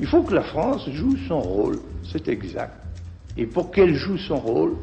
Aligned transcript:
Il 0.00 0.06
faut 0.06 0.22
que 0.22 0.32
la 0.32 0.42
France 0.42 0.88
joue 0.88 1.14
son 1.28 1.40
rôle, 1.40 1.78
c'est 2.10 2.26
exact. 2.28 2.72
Et 3.36 3.44
pour 3.44 3.70
qu'elle 3.70 3.94
joue 3.94 4.16
son 4.16 4.38
rôle, 4.38 4.76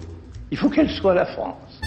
il 0.52 0.58
faut 0.60 0.70
qu'elle 0.70 0.92
soit 0.92 1.16
la 1.16 1.26
France. 1.26 1.82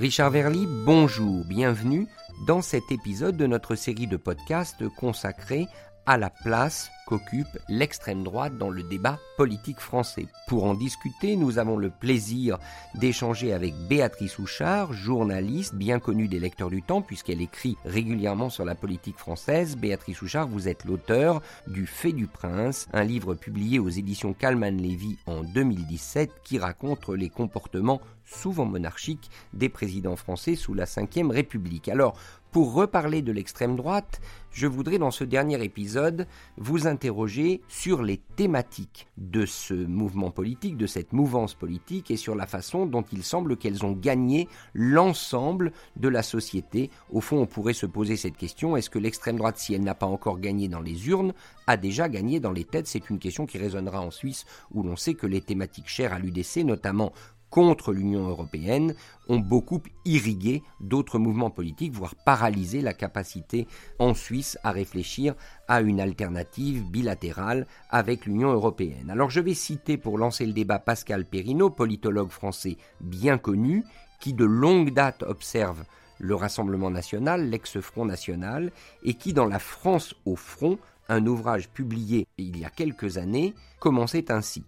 Richard 0.00 0.30
Verly, 0.30 0.66
bonjour, 0.86 1.44
bienvenue 1.44 2.06
dans 2.46 2.62
cet 2.62 2.90
épisode 2.90 3.36
de 3.36 3.46
notre 3.46 3.74
série 3.74 4.06
de 4.06 4.16
podcasts 4.16 4.88
consacrée 4.96 5.66
à 6.08 6.16
la 6.16 6.30
place 6.30 6.90
qu'occupe 7.06 7.58
l'extrême 7.68 8.24
droite 8.24 8.56
dans 8.56 8.70
le 8.70 8.82
débat 8.82 9.18
politique 9.36 9.78
français. 9.78 10.26
Pour 10.46 10.64
en 10.64 10.72
discuter, 10.72 11.36
nous 11.36 11.58
avons 11.58 11.76
le 11.76 11.90
plaisir 11.90 12.58
d'échanger 12.94 13.52
avec 13.52 13.74
Béatrice 13.88 14.38
Houchard, 14.38 14.94
journaliste 14.94 15.74
bien 15.74 15.98
connue 15.98 16.26
des 16.26 16.40
lecteurs 16.40 16.70
du 16.70 16.82
temps 16.82 17.02
puisqu'elle 17.02 17.42
écrit 17.42 17.76
régulièrement 17.84 18.48
sur 18.48 18.64
la 18.64 18.74
politique 18.74 19.18
française. 19.18 19.76
Béatrice 19.76 20.22
Houchard, 20.22 20.48
vous 20.48 20.66
êtes 20.66 20.86
l'auteur 20.86 21.42
du 21.66 21.86
Fait 21.86 22.12
du 22.12 22.26
Prince, 22.26 22.88
un 22.94 23.04
livre 23.04 23.34
publié 23.34 23.78
aux 23.78 23.90
éditions 23.90 24.32
Calman 24.32 24.78
Lévy 24.78 25.18
en 25.26 25.42
2017 25.42 26.30
qui 26.42 26.58
raconte 26.58 27.06
les 27.10 27.28
comportements 27.28 28.00
souvent 28.24 28.66
monarchiques 28.66 29.30
des 29.52 29.68
présidents 29.68 30.16
français 30.16 30.54
sous 30.54 30.74
la 30.74 30.84
Ve 30.84 31.30
République. 31.30 31.88
Alors, 31.88 32.18
pour 32.50 32.72
reparler 32.72 33.22
de 33.22 33.32
l'extrême 33.32 33.76
droite, 33.76 34.20
je 34.52 34.66
voudrais 34.66 34.98
dans 34.98 35.10
ce 35.10 35.24
dernier 35.24 35.62
épisode 35.62 36.26
vous 36.56 36.86
interroger 36.86 37.60
sur 37.68 38.02
les 38.02 38.18
thématiques 38.36 39.08
de 39.16 39.46
ce 39.46 39.74
mouvement 39.74 40.30
politique, 40.30 40.76
de 40.76 40.86
cette 40.86 41.12
mouvance 41.12 41.54
politique 41.54 42.10
et 42.10 42.16
sur 42.16 42.34
la 42.34 42.46
façon 42.46 42.86
dont 42.86 43.04
il 43.12 43.22
semble 43.22 43.56
qu'elles 43.56 43.84
ont 43.84 43.92
gagné 43.92 44.48
l'ensemble 44.74 45.72
de 45.96 46.08
la 46.08 46.22
société. 46.22 46.90
Au 47.10 47.20
fond, 47.20 47.38
on 47.38 47.46
pourrait 47.46 47.74
se 47.74 47.86
poser 47.86 48.16
cette 48.16 48.36
question, 48.36 48.76
est-ce 48.76 48.90
que 48.90 48.98
l'extrême 48.98 49.36
droite, 49.36 49.58
si 49.58 49.74
elle 49.74 49.82
n'a 49.82 49.94
pas 49.94 50.06
encore 50.06 50.38
gagné 50.38 50.68
dans 50.68 50.80
les 50.80 51.08
urnes, 51.08 51.32
a 51.66 51.76
déjà 51.76 52.08
gagné 52.08 52.40
dans 52.40 52.52
les 52.52 52.64
têtes? 52.64 52.86
C'est 52.86 53.10
une 53.10 53.18
question 53.18 53.46
qui 53.46 53.58
résonnera 53.58 54.00
en 54.00 54.10
Suisse 54.10 54.44
où 54.72 54.82
l'on 54.82 54.96
sait 54.96 55.14
que 55.14 55.26
les 55.26 55.40
thématiques 55.40 55.88
chères 55.88 56.12
à 56.12 56.18
l'UDC, 56.18 56.64
notamment 56.64 57.12
contre 57.50 57.92
l'Union 57.92 58.28
européenne 58.28 58.94
ont 59.28 59.38
beaucoup 59.38 59.82
irrigué 60.04 60.62
d'autres 60.80 61.18
mouvements 61.18 61.50
politiques, 61.50 61.92
voire 61.92 62.14
paralysé 62.14 62.80
la 62.80 62.92
capacité 62.92 63.66
en 63.98 64.14
Suisse 64.14 64.58
à 64.64 64.70
réfléchir 64.70 65.34
à 65.66 65.80
une 65.80 66.00
alternative 66.00 66.84
bilatérale 66.90 67.66
avec 67.90 68.26
l'Union 68.26 68.52
européenne. 68.52 69.10
Alors 69.10 69.30
je 69.30 69.40
vais 69.40 69.54
citer 69.54 69.96
pour 69.96 70.18
lancer 70.18 70.46
le 70.46 70.52
débat 70.52 70.78
Pascal 70.78 71.24
Perrineau, 71.24 71.70
politologue 71.70 72.30
français 72.30 72.76
bien 73.00 73.38
connu, 73.38 73.84
qui 74.20 74.32
de 74.34 74.44
longue 74.44 74.92
date 74.92 75.22
observe 75.22 75.84
le 76.18 76.34
Rassemblement 76.34 76.90
national, 76.90 77.48
l'ex-Front 77.48 78.04
national, 78.04 78.72
et 79.04 79.14
qui 79.14 79.32
dans 79.32 79.46
La 79.46 79.60
France 79.60 80.14
au 80.24 80.36
front, 80.36 80.78
un 81.08 81.24
ouvrage 81.26 81.68
publié 81.68 82.26
il 82.36 82.58
y 82.58 82.64
a 82.64 82.70
quelques 82.70 83.18
années, 83.18 83.54
commençait 83.78 84.30
ainsi. 84.32 84.64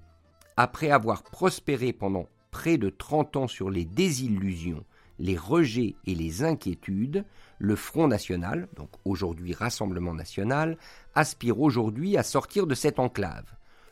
Après 0.56 0.90
avoir 0.90 1.22
prospéré 1.22 1.92
pendant 1.92 2.26
près 2.50 2.78
de 2.78 2.88
30 2.88 3.36
ans 3.36 3.48
sur 3.48 3.70
les 3.70 3.84
désillusions, 3.84 4.84
les 5.18 5.36
rejets 5.36 5.94
et 6.06 6.14
les 6.14 6.44
inquiétudes, 6.44 7.24
le 7.58 7.76
Front 7.76 8.08
National, 8.08 8.68
donc 8.76 8.88
aujourd'hui 9.04 9.52
Rassemblement 9.52 10.14
National, 10.14 10.78
aspire 11.14 11.60
aujourd'hui 11.60 12.16
à 12.16 12.22
sortir 12.22 12.66
de 12.66 12.74
cette 12.74 12.98
enclave. 12.98 13.44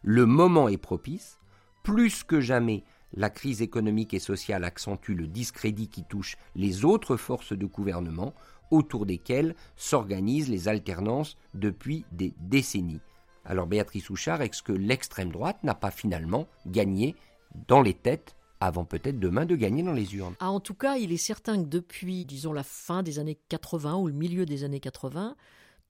Le 0.03 0.27
moment 0.27 0.69
est 0.69 0.79
propice, 0.79 1.39
plus 1.83 2.25
que 2.25 2.41
jamais 2.41 2.85
la 3.15 3.31
crise 3.31 3.63
économique 3.63 4.15
et 4.15 4.19
sociale 4.19 4.65
accentue 4.65 5.15
le 5.15 5.27
discrédit 5.27 5.89
qui 5.89 6.05
touche 6.05 6.37
les 6.55 6.85
autres 6.85 7.17
forces 7.17 7.53
de 7.53 7.67
gouvernement 7.67 8.35
autour 8.71 9.07
desquelles 9.07 9.55
s'organisent 9.77 10.51
les 10.51 10.69
alternances 10.69 11.37
depuis 11.55 12.05
des 12.13 12.35
décennies. 12.41 13.01
Alors 13.45 13.67
Béatrice 13.67 14.11
Houchard, 14.11 14.43
est-ce 14.43 14.63
que 14.63 14.73
l'extrême 14.73 15.33
droite 15.33 15.63
n'a 15.65 15.75
pas 15.75 15.91
finalement 15.91 16.47
gagné 16.67 17.17
dans 17.67 17.81
les 17.81 17.95
têtes 17.95 18.37
avant 18.61 18.85
peut-être 18.85 19.19
demain 19.19 19.47
de 19.47 19.57
gagner 19.57 19.83
dans 19.83 19.93
les 19.93 20.15
urnes. 20.15 20.35
Ah, 20.41 20.51
en 20.51 20.61
tout 20.61 20.75
cas, 20.75 20.97
il 20.97 21.13
est 21.13 21.17
certain 21.17 21.63
que 21.63 21.69
depuis, 21.69 22.25
disons, 22.25 22.53
la 22.53 22.63
fin 22.63 23.03
des 23.03 23.19
années 23.19 23.39
80 23.49 23.97
ou 23.97 24.07
le 24.09 24.13
milieu 24.13 24.47
des 24.47 24.65
années 24.65 24.81
80, 24.81 25.37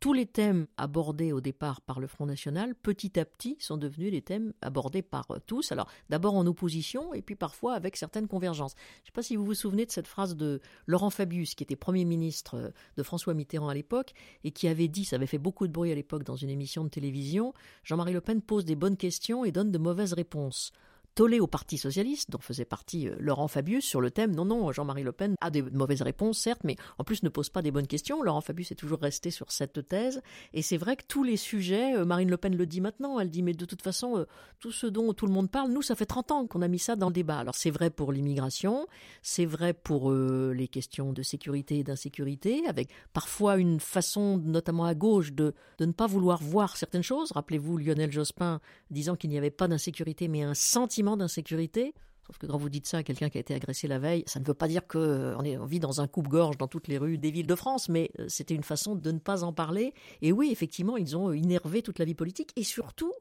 tous 0.00 0.12
les 0.12 0.26
thèmes 0.26 0.68
abordés 0.76 1.32
au 1.32 1.40
départ 1.40 1.80
par 1.80 1.98
le 1.98 2.06
Front 2.06 2.26
National, 2.26 2.76
petit 2.76 3.18
à 3.18 3.24
petit, 3.24 3.56
sont 3.58 3.76
devenus 3.76 4.12
des 4.12 4.22
thèmes 4.22 4.52
abordés 4.62 5.02
par 5.02 5.26
tous. 5.44 5.72
Alors, 5.72 5.88
d'abord 6.08 6.34
en 6.34 6.46
opposition, 6.46 7.12
et 7.14 7.22
puis 7.22 7.34
parfois 7.34 7.74
avec 7.74 7.96
certaines 7.96 8.28
convergences. 8.28 8.74
Je 8.76 9.02
ne 9.02 9.06
sais 9.06 9.12
pas 9.12 9.22
si 9.22 9.34
vous 9.34 9.44
vous 9.44 9.54
souvenez 9.54 9.86
de 9.86 9.90
cette 9.90 10.06
phrase 10.06 10.36
de 10.36 10.60
Laurent 10.86 11.10
Fabius, 11.10 11.56
qui 11.56 11.64
était 11.64 11.74
Premier 11.74 12.04
ministre 12.04 12.72
de 12.96 13.02
François 13.02 13.34
Mitterrand 13.34 13.70
à 13.70 13.74
l'époque, 13.74 14.12
et 14.44 14.52
qui 14.52 14.68
avait 14.68 14.88
dit, 14.88 15.04
ça 15.04 15.16
avait 15.16 15.26
fait 15.26 15.38
beaucoup 15.38 15.66
de 15.66 15.72
bruit 15.72 15.90
à 15.90 15.96
l'époque 15.96 16.22
dans 16.22 16.36
une 16.36 16.50
émission 16.50 16.84
de 16.84 16.90
télévision, 16.90 17.52
Jean-Marie 17.82 18.12
Le 18.12 18.20
Pen 18.20 18.40
pose 18.40 18.64
des 18.64 18.76
bonnes 18.76 18.96
questions 18.96 19.44
et 19.44 19.50
donne 19.50 19.72
de 19.72 19.78
mauvaises 19.78 20.12
réponses 20.12 20.72
tollé 21.18 21.40
au 21.40 21.48
Parti 21.48 21.78
socialiste, 21.78 22.30
dont 22.30 22.38
faisait 22.38 22.64
partie 22.64 23.08
euh, 23.08 23.16
Laurent 23.18 23.48
Fabius, 23.48 23.84
sur 23.84 24.00
le 24.00 24.12
thème 24.12 24.36
non, 24.36 24.44
non, 24.44 24.70
Jean-Marie 24.70 25.02
Le 25.02 25.10
Pen 25.10 25.34
a 25.40 25.50
des 25.50 25.62
mauvaises 25.62 26.02
réponses, 26.02 26.38
certes, 26.38 26.60
mais 26.62 26.76
en 26.96 27.02
plus 27.02 27.24
ne 27.24 27.28
pose 27.28 27.50
pas 27.50 27.60
des 27.60 27.72
bonnes 27.72 27.88
questions. 27.88 28.22
Laurent 28.22 28.40
Fabius 28.40 28.70
est 28.70 28.76
toujours 28.76 29.00
resté 29.00 29.32
sur 29.32 29.50
cette 29.50 29.88
thèse. 29.88 30.22
Et 30.54 30.62
c'est 30.62 30.76
vrai 30.76 30.94
que 30.94 31.02
tous 31.08 31.24
les 31.24 31.36
sujets, 31.36 31.96
euh, 31.96 32.04
Marine 32.04 32.30
Le 32.30 32.36
Pen 32.36 32.56
le 32.56 32.66
dit 32.66 32.80
maintenant, 32.80 33.18
elle 33.18 33.30
dit, 33.30 33.42
mais 33.42 33.52
de 33.52 33.64
toute 33.64 33.82
façon, 33.82 34.16
euh, 34.16 34.26
tout 34.60 34.70
ce 34.70 34.86
dont 34.86 35.12
tout 35.12 35.26
le 35.26 35.32
monde 35.32 35.50
parle, 35.50 35.72
nous, 35.72 35.82
ça 35.82 35.96
fait 35.96 36.06
30 36.06 36.30
ans 36.30 36.46
qu'on 36.46 36.62
a 36.62 36.68
mis 36.68 36.78
ça 36.78 36.94
dans 36.94 37.08
le 37.08 37.14
débat. 37.14 37.38
Alors 37.38 37.56
c'est 37.56 37.70
vrai 37.72 37.90
pour 37.90 38.12
l'immigration, 38.12 38.86
c'est 39.20 39.44
vrai 39.44 39.72
pour 39.72 40.12
les 40.12 40.68
questions 40.68 41.12
de 41.12 41.22
sécurité 41.24 41.80
et 41.80 41.82
d'insécurité, 41.82 42.62
avec 42.68 42.90
parfois 43.12 43.56
une 43.56 43.80
façon, 43.80 44.38
notamment 44.38 44.84
à 44.84 44.94
gauche, 44.94 45.32
de, 45.32 45.52
de 45.78 45.84
ne 45.84 45.92
pas 45.92 46.06
vouloir 46.06 46.40
voir 46.40 46.76
certaines 46.76 47.02
choses. 47.02 47.32
Rappelez-vous 47.32 47.76
Lionel 47.76 48.12
Jospin 48.12 48.60
disant 48.92 49.16
qu'il 49.16 49.30
n'y 49.30 49.38
avait 49.38 49.50
pas 49.50 49.66
d'insécurité, 49.66 50.28
mais 50.28 50.42
un 50.42 50.54
sentiment 50.54 51.07
d'insécurité. 51.16 51.94
Sauf 52.26 52.36
que 52.36 52.46
quand 52.46 52.58
vous 52.58 52.68
dites 52.68 52.86
ça 52.86 52.98
à 52.98 53.02
quelqu'un 53.02 53.30
qui 53.30 53.38
a 53.38 53.40
été 53.40 53.54
agressé 53.54 53.88
la 53.88 53.98
veille, 53.98 54.22
ça 54.26 54.38
ne 54.38 54.44
veut 54.44 54.54
pas 54.54 54.68
dire 54.68 54.86
qu'on 54.86 55.38
on 55.38 55.64
vit 55.64 55.80
dans 55.80 56.02
un 56.02 56.06
coupe-gorge 56.06 56.58
dans 56.58 56.68
toutes 56.68 56.86
les 56.88 56.98
rues 56.98 57.16
des 57.16 57.30
villes 57.30 57.46
de 57.46 57.54
France, 57.54 57.88
mais 57.88 58.10
euh, 58.18 58.26
c'était 58.28 58.54
une 58.54 58.62
façon 58.62 58.94
de 58.94 59.10
ne 59.10 59.18
pas 59.18 59.44
en 59.44 59.54
parler. 59.54 59.94
Et 60.20 60.30
oui, 60.30 60.50
effectivement, 60.52 60.98
ils 60.98 61.16
ont 61.16 61.32
innervé 61.32 61.80
toute 61.80 61.98
la 61.98 62.04
vie 62.04 62.14
politique. 62.14 62.52
Et 62.56 62.64
surtout, 62.64 63.14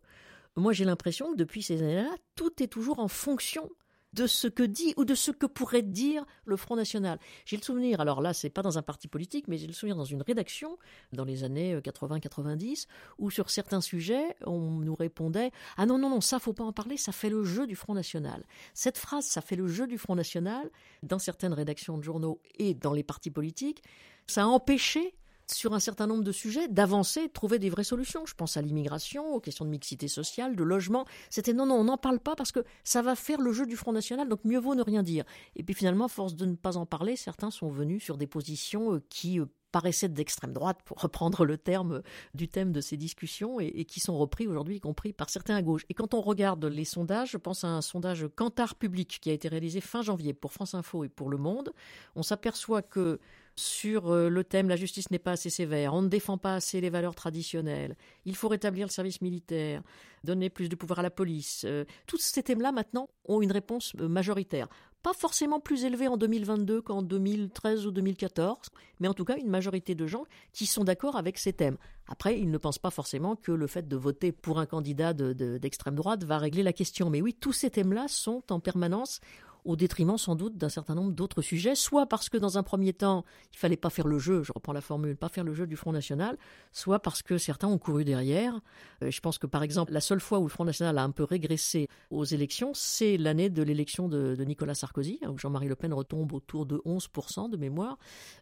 moi 0.57 0.73
j'ai 0.73 0.83
l'impression 0.83 1.31
que 1.31 1.37
depuis 1.37 1.63
ces 1.63 1.81
années-là, 1.81 2.13
tout 2.35 2.61
est 2.61 2.67
toujours 2.67 2.99
en 2.99 3.07
fonction 3.07 3.69
de 4.17 4.25
ce 4.25 4.47
que 4.47 4.63
dit 4.63 4.93
ou 4.97 5.05
de 5.05 5.13
ce 5.13 5.29
que 5.29 5.45
pourrait 5.45 5.83
dire 5.83 6.25
le 6.45 6.57
Front 6.57 6.75
National. 6.75 7.19
J'ai 7.45 7.55
le 7.55 7.61
souvenir, 7.61 8.01
alors 8.01 8.19
là, 8.19 8.33
c'est 8.33 8.49
pas 8.49 8.63
dans 8.63 8.77
un 8.79 8.81
parti 8.81 9.07
politique, 9.07 9.47
mais 9.47 9.57
j'ai 9.57 9.67
le 9.67 9.73
souvenir 9.73 9.95
dans 9.95 10.05
une 10.05 10.23
rédaction 10.23 10.77
dans 11.13 11.23
les 11.23 11.43
années 11.43 11.77
80-90 11.79 12.87
euh, 12.87 12.91
où 13.19 13.29
sur 13.29 13.51
certains 13.51 13.79
sujets, 13.79 14.35
on 14.45 14.79
nous 14.79 14.95
répondait 14.95 15.51
Ah 15.77 15.85
non, 15.85 15.99
non, 15.99 16.09
non, 16.09 16.19
ça 16.19 16.39
faut 16.39 16.53
pas 16.53 16.63
en 16.63 16.73
parler, 16.73 16.97
ça 16.97 17.11
fait 17.11 17.29
le 17.29 17.43
jeu 17.43 17.67
du 17.67 17.75
Front 17.75 17.93
National. 17.93 18.43
Cette 18.73 18.97
phrase, 18.97 19.25
ça 19.25 19.41
fait 19.41 19.55
le 19.55 19.67
jeu 19.67 19.85
du 19.85 19.99
Front 19.99 20.15
National, 20.15 20.69
dans 21.03 21.19
certaines 21.19 21.53
rédactions 21.53 21.97
de 21.97 22.03
journaux 22.03 22.41
et 22.57 22.73
dans 22.73 22.93
les 22.93 23.03
partis 23.03 23.31
politiques, 23.31 23.83
ça 24.25 24.43
a 24.43 24.47
empêché 24.47 25.13
sur 25.51 25.73
un 25.73 25.79
certain 25.79 26.07
nombre 26.07 26.23
de 26.23 26.31
sujets, 26.31 26.67
d'avancer, 26.67 27.27
de 27.27 27.31
trouver 27.31 27.59
des 27.59 27.69
vraies 27.69 27.83
solutions. 27.83 28.25
Je 28.25 28.33
pense 28.33 28.57
à 28.57 28.61
l'immigration, 28.61 29.33
aux 29.33 29.39
questions 29.39 29.65
de 29.65 29.69
mixité 29.69 30.07
sociale, 30.07 30.55
de 30.55 30.63
logement. 30.63 31.05
C'était 31.29 31.53
non, 31.53 31.65
non, 31.65 31.75
on 31.75 31.85
n'en 31.85 31.97
parle 31.97 32.19
pas 32.19 32.35
parce 32.35 32.51
que 32.51 32.63
ça 32.83 33.01
va 33.01 33.15
faire 33.15 33.39
le 33.39 33.51
jeu 33.51 33.65
du 33.65 33.75
Front 33.75 33.93
National, 33.93 34.27
donc 34.27 34.43
mieux 34.43 34.59
vaut 34.59 34.75
ne 34.75 34.83
rien 34.83 35.03
dire. 35.03 35.23
Et 35.55 35.63
puis 35.63 35.73
finalement, 35.73 36.07
force 36.07 36.35
de 36.35 36.45
ne 36.45 36.55
pas 36.55 36.77
en 36.77 36.85
parler, 36.85 37.15
certains 37.15 37.51
sont 37.51 37.69
venus 37.69 38.03
sur 38.03 38.17
des 38.17 38.27
positions 38.27 38.93
euh, 38.93 39.03
qui 39.09 39.39
euh, 39.39 39.45
paraissaient 39.71 40.09
d'extrême 40.09 40.53
droite, 40.53 40.79
pour 40.85 41.01
reprendre 41.01 41.45
le 41.45 41.57
terme 41.57 42.01
du 42.33 42.47
thème 42.47 42.71
de 42.71 42.81
ces 42.81 42.97
discussions, 42.97 43.59
et, 43.59 43.85
qui 43.85 43.99
sont 43.99 44.17
repris 44.17 44.47
aujourd'hui, 44.47 44.77
y 44.77 44.79
compris 44.79 45.13
par 45.13 45.29
certains 45.29 45.55
à 45.55 45.61
gauche. 45.61 45.85
Et 45.89 45.93
quand 45.93 46.13
on 46.13 46.21
regarde 46.21 46.65
les 46.65 46.85
sondages, 46.85 47.31
je 47.31 47.37
pense 47.37 47.63
à 47.63 47.67
un 47.67 47.81
sondage 47.81 48.25
Cantar 48.35 48.75
Public 48.75 49.19
qui 49.21 49.29
a 49.29 49.33
été 49.33 49.47
réalisé 49.47 49.81
fin 49.81 50.01
janvier 50.01 50.33
pour 50.33 50.53
France 50.53 50.73
Info 50.73 51.03
et 51.03 51.09
pour 51.09 51.29
Le 51.29 51.37
Monde, 51.37 51.71
on 52.15 52.23
s'aperçoit 52.23 52.81
que 52.81 53.19
sur 53.57 54.11
euh, 54.11 54.29
le 54.29 54.43
thème 54.43 54.69
la 54.69 54.75
justice 54.75 55.09
n'est 55.09 55.19
pas 55.19 55.31
assez 55.31 55.49
sévère, 55.49 55.93
on 55.93 56.03
ne 56.03 56.07
défend 56.07 56.37
pas 56.37 56.55
assez 56.55 56.79
les 56.79 56.91
valeurs 56.91 57.15
traditionnelles, 57.15 57.95
il 58.25 58.35
faut 58.35 58.47
rétablir 58.47 58.85
le 58.85 58.91
service 58.91 59.21
militaire, 59.21 59.81
donner 60.23 60.49
plus 60.49 60.69
de 60.69 60.75
pouvoir 60.75 60.99
à 60.99 61.01
la 61.01 61.09
police. 61.09 61.63
Euh, 61.65 61.83
tous 62.05 62.19
ces 62.19 62.43
thèmes-là 62.43 62.71
maintenant 62.71 63.09
ont 63.25 63.41
une 63.41 63.51
réponse 63.51 63.93
euh, 63.99 64.07
majoritaire. 64.07 64.67
Pas 65.03 65.13
forcément 65.13 65.59
plus 65.59 65.85
élevée 65.85 66.07
en 66.07 66.17
2022 66.17 66.81
qu'en 66.81 67.01
2013 67.01 67.85
ou 67.85 67.91
2014, 67.91 68.57
mais 68.99 69.07
en 69.07 69.13
tout 69.13 69.25
cas 69.25 69.37
une 69.37 69.49
majorité 69.49 69.95
de 69.95 70.07
gens 70.07 70.25
qui 70.53 70.65
sont 70.65 70.83
d'accord 70.83 71.15
avec 71.15 71.37
ces 71.37 71.53
thèmes. 71.53 71.77
Après, 72.07 72.39
ils 72.39 72.49
ne 72.49 72.57
pensent 72.57 72.79
pas 72.79 72.89
forcément 72.89 73.35
que 73.35 73.51
le 73.51 73.67
fait 73.67 73.87
de 73.87 73.95
voter 73.95 74.31
pour 74.31 74.59
un 74.59 74.65
candidat 74.65 75.13
d'extrême 75.13 75.95
droite 75.95 76.23
va 76.23 76.37
régler 76.37 76.63
la 76.63 76.73
question. 76.73 77.09
Mais 77.09 77.21
oui, 77.21 77.33
tous 77.33 77.53
ces 77.53 77.69
thèmes-là 77.69 78.07
sont 78.07 78.43
en 78.49 78.59
permanence 78.59 79.21
au 79.67 79.75
détriment 79.75 80.17
sans 80.17 80.35
doute 80.35 80.57
d'un 80.57 80.69
certain 80.69 80.95
nombre 80.95 81.11
d'autres 81.11 81.41
sujets, 81.41 81.75
soit 81.75 82.05
parce 82.05 82.29
que 82.29 82.37
dans 82.37 82.57
un 82.57 82.63
premier 82.63 82.93
temps, 82.93 83.25
il 83.51 83.57
fallait 83.57 83.75
pas 83.75 83.89
faire 83.89 84.07
le 84.07 84.17
jeu, 84.17 84.41
je 84.41 84.53
reprends 84.53 84.71
la 84.71 84.81
formule, 84.81 85.17
pas 85.17 85.27
faire 85.27 85.43
le 85.43 85.53
jeu 85.53 85.67
du 85.67 85.75
Front 85.75 85.91
National, 85.91 86.37
soit 86.71 86.99
parce 86.99 87.21
que 87.21 87.37
certains 87.37 87.67
ont 87.67 87.77
couru 87.77 88.05
derrière. 88.05 88.61
Euh, 89.03 89.11
je 89.11 89.19
pense 89.19 89.37
que 89.37 89.45
par 89.45 89.63
exemple, 89.63 89.91
la 89.91 89.99
seule 89.99 90.21
fois 90.21 90.39
où 90.39 90.43
le 90.43 90.49
Front 90.49 90.63
National 90.63 90.97
a 90.97 91.03
un 91.03 91.11
peu 91.11 91.25
régressé 91.25 91.89
aux 92.11 92.23
élections, 92.23 92.71
c'est 92.73 93.17
l'année 93.17 93.49
de 93.49 93.61
l'élection 93.61 94.07
de, 94.07 94.41
Nicolas 94.47 94.73
Sarkozy, 94.73 95.19
où 95.27 95.37
Jean-Marie 95.37 95.67
Le 95.67 95.75
Pen 95.75 95.93
retombe 95.93 96.31
autour 96.31 96.65
de 96.65 96.77
11% 96.85 97.49
de 97.49 97.57
mémoire. 97.57 97.97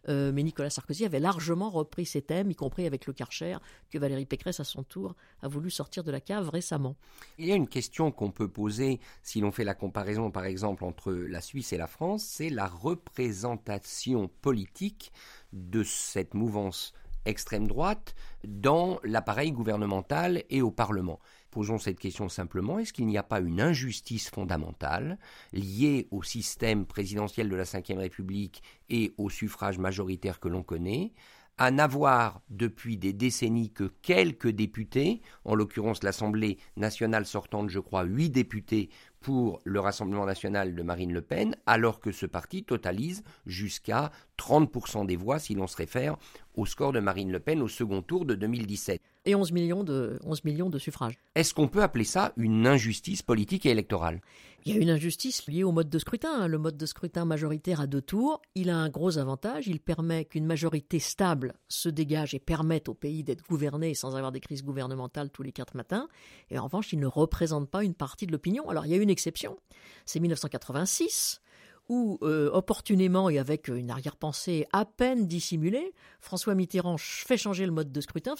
Euh, 0.08 0.30
mais 0.32 0.44
Nicolas 0.44 0.70
Sarkozy 0.70 1.04
avait 1.04 1.18
largement 1.18 1.70
repris 1.70 2.06
ses 2.06 2.22
thèmes, 2.22 2.52
y 2.52 2.54
compris 2.54 2.86
avec 2.86 3.06
le 3.06 3.12
Karcher, 3.12 3.56
que 3.90 3.98
Valérie 3.98 4.26
Pécresse, 4.26 4.60
à 4.60 4.64
son 4.64 4.84
tour, 4.84 5.16
a 5.42 5.48
voulu 5.48 5.70
sortir 5.70 6.04
de 6.04 6.12
la 6.12 6.20
cave 6.20 6.50
récemment. 6.50 6.94
Il 7.38 7.46
y 7.46 7.52
a 7.52 7.56
une 7.56 7.66
question 7.66 8.12
qu'on 8.12 8.30
peut 8.30 8.48
poser 8.48 9.00
si 9.24 9.40
l'on 9.40 9.50
fait 9.50 9.64
la 9.64 9.74
comparaison, 9.74 10.30
par 10.30 10.44
exemple, 10.44 10.84
entre 10.84 11.15
la 11.16 11.40
Suisse 11.40 11.72
et 11.72 11.78
la 11.78 11.86
France, 11.86 12.24
c'est 12.24 12.50
la 12.50 12.66
représentation 12.66 14.28
politique 14.42 15.12
de 15.52 15.82
cette 15.82 16.34
mouvance 16.34 16.92
extrême 17.24 17.66
droite 17.66 18.14
dans 18.46 19.00
l'appareil 19.02 19.52
gouvernemental 19.52 20.44
et 20.50 20.62
au 20.62 20.70
Parlement. 20.70 21.18
Posons 21.50 21.78
cette 21.78 21.98
question 21.98 22.28
simplement, 22.28 22.78
est-ce 22.78 22.92
qu'il 22.92 23.06
n'y 23.06 23.18
a 23.18 23.22
pas 23.22 23.40
une 23.40 23.60
injustice 23.60 24.28
fondamentale 24.30 25.18
liée 25.52 26.06
au 26.10 26.22
système 26.22 26.86
présidentiel 26.86 27.48
de 27.48 27.56
la 27.56 27.64
Ve 27.64 27.98
République 27.98 28.62
et 28.90 29.12
au 29.16 29.30
suffrage 29.30 29.78
majoritaire 29.78 30.38
que 30.38 30.48
l'on 30.48 30.62
connaît 30.62 31.12
à 31.58 31.70
n'avoir 31.70 32.42
depuis 32.50 32.98
des 32.98 33.14
décennies 33.14 33.70
que 33.70 33.90
quelques 34.02 34.50
députés, 34.50 35.22
en 35.44 35.54
l'occurrence 35.54 36.02
l'Assemblée 36.02 36.58
nationale 36.76 37.24
sortante, 37.24 37.70
je 37.70 37.78
crois, 37.78 38.04
huit 38.04 38.28
députés 38.30 38.90
pour 39.26 39.60
le 39.64 39.80
Rassemblement 39.80 40.24
national 40.24 40.76
de 40.76 40.82
Marine 40.84 41.12
Le 41.12 41.20
Pen, 41.20 41.56
alors 41.66 41.98
que 41.98 42.12
ce 42.12 42.26
parti 42.26 42.62
totalise 42.62 43.24
jusqu'à 43.44 44.12
30% 44.38 45.04
des 45.04 45.16
voix 45.16 45.40
si 45.40 45.56
l'on 45.56 45.66
se 45.66 45.76
réfère 45.76 46.16
au 46.54 46.64
score 46.64 46.92
de 46.92 47.00
Marine 47.00 47.32
Le 47.32 47.40
Pen 47.40 47.60
au 47.60 47.66
second 47.66 48.02
tour 48.02 48.24
de 48.24 48.36
2017. 48.36 49.02
Et 49.26 49.34
11 49.34 49.52
millions 49.52 49.84
de, 49.84 50.18
11 50.24 50.44
millions 50.44 50.70
de 50.70 50.78
suffrages. 50.78 51.18
Est-ce 51.34 51.52
qu'on 51.52 51.68
peut 51.68 51.82
appeler 51.82 52.04
ça 52.04 52.32
une 52.36 52.66
injustice 52.66 53.22
politique 53.22 53.66
et 53.66 53.70
électorale? 53.70 54.20
Il 54.64 54.74
y 54.74 54.78
a 54.78 54.82
une 54.82 54.90
injustice 54.90 55.46
liée 55.46 55.62
au 55.62 55.70
mode 55.70 55.88
de 55.88 55.98
scrutin. 55.98 56.42
Hein. 56.42 56.48
Le 56.48 56.58
mode 56.58 56.76
de 56.76 56.86
scrutin 56.86 57.24
majoritaire 57.24 57.80
à 57.80 57.86
deux 57.86 58.02
tours, 58.02 58.42
il 58.56 58.68
a 58.68 58.76
un 58.76 58.88
gros 58.88 59.18
avantage. 59.18 59.68
Il 59.68 59.78
permet 59.78 60.24
qu'une 60.24 60.44
majorité 60.44 60.98
stable 60.98 61.54
se 61.68 61.88
dégage 61.88 62.34
et 62.34 62.40
permette 62.40 62.88
au 62.88 62.94
pays 62.94 63.22
d'être 63.22 63.46
gouverné 63.48 63.94
sans 63.94 64.16
avoir 64.16 64.32
des 64.32 64.40
crises 64.40 64.64
gouvernementales 64.64 65.30
tous 65.30 65.44
les 65.44 65.52
quatre 65.52 65.76
matins. 65.76 66.08
Et 66.50 66.58
en 66.58 66.64
revanche, 66.64 66.92
il 66.92 66.98
ne 66.98 67.06
représente 67.06 67.70
pas 67.70 67.84
une 67.84 67.94
partie 67.94 68.26
de 68.26 68.32
l'opinion. 68.32 68.68
Alors 68.68 68.86
il 68.86 68.90
y 68.90 68.94
a 68.94 68.98
une 68.98 69.10
exception, 69.10 69.56
c'est 70.04 70.18
1986 70.18 71.40
où, 71.88 72.18
euh, 72.22 72.50
opportunément 72.52 73.30
et 73.30 73.38
avec 73.38 73.68
une 73.68 73.90
arrière-pensée 73.90 74.66
à 74.72 74.84
peine 74.84 75.26
dissimulée, 75.26 75.94
François 76.20 76.54
Mitterrand 76.54 76.96
fait 76.98 77.36
changer 77.36 77.66
le 77.66 77.72
mode 77.72 77.92
de 77.92 78.00
scrutin. 78.00 78.34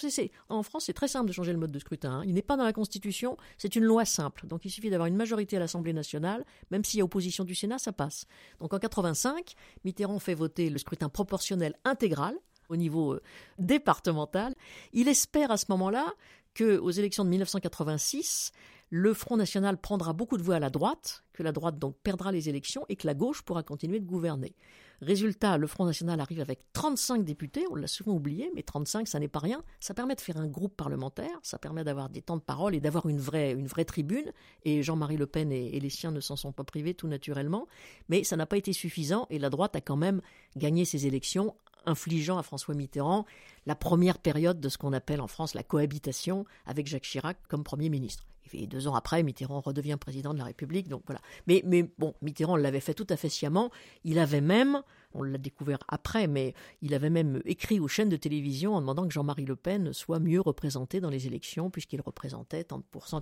en 0.49 0.63
France, 0.63 0.85
c'est 0.85 0.93
très 0.93 1.07
simple 1.07 1.27
de 1.27 1.33
changer 1.33 1.53
le 1.53 1.57
mode 1.57 1.71
de 1.71 1.79
scrutin. 1.79 2.19
Hein. 2.19 2.23
Il 2.25 2.33
n'est 2.33 2.41
pas 2.41 2.57
dans 2.57 2.63
la 2.63 2.73
Constitution, 2.73 3.37
c'est 3.57 3.75
une 3.75 3.83
loi 3.83 4.05
simple. 4.05 4.47
Donc 4.47 4.65
il 4.65 4.69
suffit 4.69 4.89
d'avoir 4.89 5.07
une 5.07 5.15
majorité 5.15 5.57
à 5.57 5.59
l'Assemblée 5.59 5.93
nationale, 5.93 6.45
même 6.71 6.83
s'il 6.83 6.99
y 6.99 7.01
a 7.01 7.05
opposition 7.05 7.43
du 7.43 7.55
Sénat, 7.55 7.77
ça 7.77 7.93
passe. 7.93 8.25
Donc 8.59 8.73
en 8.73 8.79
85, 8.79 9.53
Mitterrand 9.85 10.19
fait 10.19 10.35
voter 10.35 10.69
le 10.69 10.77
scrutin 10.77 11.09
proportionnel 11.09 11.75
intégral 11.85 12.35
au 12.69 12.75
niveau 12.75 13.13
euh, 13.13 13.21
départemental. 13.59 14.55
Il 14.93 15.07
espère 15.07 15.51
à 15.51 15.57
ce 15.57 15.65
moment-là 15.69 16.13
que 16.53 16.77
aux 16.77 16.91
élections 16.91 17.23
de 17.23 17.29
1986, 17.29 18.51
le 18.89 19.13
Front 19.13 19.37
National 19.37 19.77
prendra 19.77 20.13
beaucoup 20.13 20.37
de 20.37 20.43
voix 20.43 20.55
à 20.55 20.59
la 20.59 20.69
droite, 20.69 21.25
que 21.33 21.43
la 21.43 21.51
droite 21.51 21.77
donc 21.77 21.97
perdra 22.03 22.31
les 22.31 22.47
élections 22.47 22.85
et 22.87 22.95
que 22.95 23.05
la 23.05 23.13
gauche 23.13 23.41
pourra 23.41 23.61
continuer 23.63 23.99
de 23.99 24.05
gouverner. 24.05 24.55
Résultat, 25.01 25.57
le 25.57 25.67
Front 25.67 25.85
National 25.85 26.19
arrive 26.19 26.39
avec 26.39 26.61
35 26.73 27.23
députés, 27.23 27.65
on 27.69 27.75
l'a 27.75 27.87
souvent 27.87 28.13
oublié, 28.13 28.49
mais 28.55 28.63
35 28.63 29.07
ça 29.07 29.19
n'est 29.19 29.27
pas 29.27 29.39
rien. 29.39 29.63
Ça 29.79 29.93
permet 29.93 30.15
de 30.15 30.21
faire 30.21 30.37
un 30.37 30.47
groupe 30.47 30.75
parlementaire, 30.75 31.37
ça 31.43 31.59
permet 31.59 31.83
d'avoir 31.83 32.09
des 32.09 32.21
temps 32.21 32.37
de 32.37 32.41
parole 32.41 32.73
et 32.73 32.79
d'avoir 32.79 33.07
une 33.07 33.19
vraie, 33.19 33.51
une 33.51 33.67
vraie 33.67 33.85
tribune. 33.85 34.31
Et 34.63 34.81
Jean-Marie 34.81 35.17
Le 35.17 35.27
Pen 35.27 35.51
et, 35.51 35.75
et 35.75 35.79
les 35.79 35.89
siens 35.89 36.11
ne 36.11 36.21
s'en 36.21 36.35
sont 36.35 36.53
pas 36.53 36.63
privés 36.63 36.93
tout 36.93 37.07
naturellement, 37.07 37.67
mais 38.09 38.23
ça 38.23 38.37
n'a 38.37 38.45
pas 38.45 38.57
été 38.57 38.73
suffisant 38.73 39.27
et 39.29 39.37
la 39.37 39.49
droite 39.49 39.75
a 39.75 39.81
quand 39.81 39.97
même 39.97 40.21
gagné 40.55 40.85
ses 40.85 41.05
élections 41.05 41.53
infligeant 41.87 42.37
à 42.37 42.43
François 42.43 42.75
Mitterrand 42.75 43.25
la 43.65 43.75
première 43.75 44.19
période 44.19 44.59
de 44.59 44.69
ce 44.69 44.77
qu'on 44.77 44.93
appelle 44.93 45.21
en 45.21 45.27
France 45.27 45.53
la 45.53 45.63
cohabitation 45.63 46.45
avec 46.65 46.87
Jacques 46.87 47.03
Chirac 47.03 47.37
comme 47.47 47.63
Premier 47.63 47.89
ministre. 47.89 48.25
Et 48.53 48.67
deux 48.67 48.87
ans 48.87 48.95
après, 48.95 49.23
Mitterrand 49.23 49.59
redevient 49.59 49.97
président 49.99 50.33
de 50.33 50.39
la 50.39 50.45
République. 50.45 50.87
Donc 50.87 51.03
voilà. 51.05 51.21
Mais, 51.47 51.61
mais 51.65 51.89
bon, 51.97 52.13
Mitterrand 52.21 52.55
l'avait 52.55 52.79
fait 52.79 52.93
tout 52.93 53.07
à 53.09 53.17
fait 53.17 53.29
sciemment. 53.29 53.71
Il 54.03 54.19
avait 54.19 54.41
même, 54.41 54.81
on 55.17 55.23
l'a 55.23 55.37
découvert 55.37 55.79
après, 55.87 56.27
mais 56.27 56.53
il 56.81 56.93
avait 56.93 57.09
même 57.09 57.41
écrit 57.45 57.79
aux 57.79 57.87
chaînes 57.87 58.09
de 58.09 58.17
télévision 58.17 58.75
en 58.75 58.81
demandant 58.81 59.07
que 59.07 59.13
Jean-Marie 59.13 59.45
Le 59.45 59.55
Pen 59.55 59.93
soit 59.93 60.19
mieux 60.19 60.41
représenté 60.41 60.99
dans 60.99 61.09
les 61.09 61.27
élections, 61.27 61.69
puisqu'il 61.69 62.01
représentait 62.01 62.63
tant 62.63 62.77
de 62.77 62.83
pourcents. 62.83 63.21